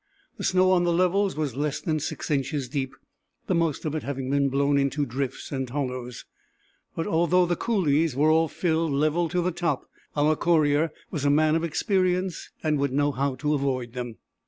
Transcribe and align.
The 0.39 0.43
snow 0.43 0.71
on 0.71 0.83
the 0.83 0.91
levels 0.91 1.35
was 1.35 1.55
less 1.55 1.79
than 1.79 1.99
6 1.99 2.31
inches 2.31 2.67
deep, 2.67 2.95
the 3.45 3.53
most 3.53 3.85
of 3.85 3.93
it 3.93 4.01
having 4.01 4.31
been 4.31 4.49
blown 4.49 4.79
into 4.79 5.05
drifts 5.05 5.51
and 5.51 5.69
hollows; 5.69 6.25
but 6.95 7.05
although 7.05 7.45
the 7.45 7.55
coulées 7.55 8.15
were 8.15 8.31
all 8.31 8.47
filled 8.47 8.93
level 8.93 9.29
to 9.29 9.41
the 9.43 9.51
top, 9.51 9.85
our 10.17 10.35
courier 10.35 10.91
was 11.11 11.23
a 11.23 11.29
man 11.29 11.55
of 11.55 11.63
experience 11.63 12.49
and 12.63 12.79
would 12.79 12.91
know 12.93 13.11
how 13.11 13.35
to 13.35 13.53
avoid 13.53 13.93
them. 13.93 14.17